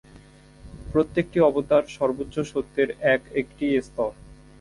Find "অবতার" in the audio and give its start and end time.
1.39-1.83